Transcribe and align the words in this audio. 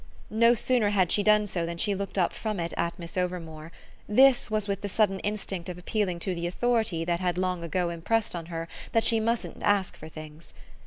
No 0.31 0.55
sooner 0.55 0.89
had 0.89 1.11
she 1.11 1.21
done 1.21 1.45
so 1.45 1.63
than 1.63 1.77
she 1.77 1.93
looked 1.93 2.17
up 2.17 2.33
from 2.33 2.59
it 2.59 2.73
at 2.75 2.97
Miss 2.97 3.17
Overmore: 3.19 3.71
this 4.09 4.49
was 4.49 4.67
with 4.67 4.81
the 4.81 4.89
sudden 4.89 5.19
instinct 5.19 5.69
of 5.69 5.77
appealing 5.77 6.17
to 6.21 6.33
the 6.33 6.47
authority 6.47 7.05
that 7.05 7.19
had 7.19 7.37
long 7.37 7.63
ago 7.63 7.91
impressed 7.91 8.35
on 8.35 8.47
her 8.47 8.67
that 8.93 9.03
she 9.03 9.19
mustn't 9.19 9.61
ask 9.61 9.95
for 9.95 10.09
things. 10.09 10.55